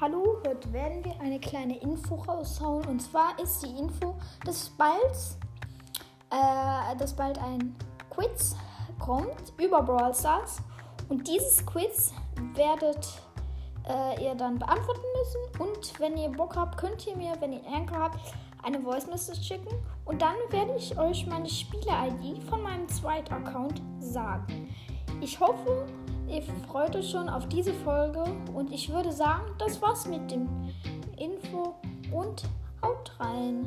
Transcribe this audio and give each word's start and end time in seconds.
hallo, 0.00 0.38
heute 0.46 0.72
werden 0.72 1.04
wir 1.04 1.20
eine 1.20 1.38
kleine 1.38 1.78
Info 1.78 2.14
raushauen. 2.14 2.86
Und 2.86 3.00
zwar 3.00 3.38
ist 3.38 3.62
die 3.62 3.78
Info, 3.78 4.14
dass 4.46 4.70
bald, 4.70 5.12
äh, 6.30 6.96
dass 6.96 7.14
bald 7.14 7.38
ein 7.38 7.76
Quiz 8.08 8.56
kommt 8.98 9.52
über 9.58 9.82
Brawl 9.82 10.14
Stars. 10.14 10.62
Und 11.10 11.28
dieses 11.28 11.64
Quiz 11.66 12.14
werdet 12.54 13.06
äh, 13.88 14.24
ihr 14.24 14.34
dann 14.34 14.58
beantworten 14.58 15.04
müssen. 15.18 15.62
Und 15.62 16.00
wenn 16.00 16.16
ihr 16.16 16.30
Bock 16.30 16.56
habt, 16.56 16.78
könnt 16.78 17.06
ihr 17.06 17.16
mir, 17.16 17.34
wenn 17.40 17.52
ihr 17.52 17.66
Anchor 17.66 17.98
habt, 17.98 18.20
eine 18.62 18.80
Voice 18.80 19.06
Message 19.06 19.42
schicken. 19.46 19.74
Und 20.06 20.22
dann 20.22 20.36
werde 20.48 20.76
ich 20.76 20.98
euch 20.98 21.26
meine 21.26 21.48
Spiele-ID 21.48 22.42
von 22.44 22.62
meinem 22.62 22.88
zweiten 22.88 23.34
Account 23.34 23.82
sagen. 23.98 24.74
Ich 25.20 25.38
hoffe, 25.38 25.86
Ihr 26.30 26.42
freut 26.68 26.94
euch 26.94 27.10
schon 27.10 27.28
auf 27.28 27.48
diese 27.48 27.72
Folge 27.72 28.22
und 28.54 28.72
ich 28.72 28.92
würde 28.92 29.10
sagen, 29.10 29.52
das 29.58 29.82
war's 29.82 30.06
mit 30.06 30.30
dem 30.30 30.48
Info 31.16 31.74
und 32.12 32.44
haut 32.82 33.12
rein. 33.18 33.66